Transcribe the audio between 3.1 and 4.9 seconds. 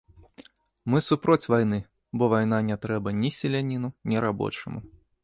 ні селяніну, ні рабочаму.